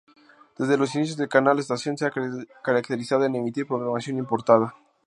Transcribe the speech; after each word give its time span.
Desde 0.57 0.77
los 0.79 0.95
inicios 0.95 1.15
del 1.15 1.29
canal, 1.29 1.57
la 1.57 1.61
estación 1.61 1.95
se 1.95 2.07
ha 2.07 2.11
caracterizado 2.63 3.23
en 3.25 3.35
emitir 3.35 3.67
programación 3.67 4.17
importada. 4.17 4.73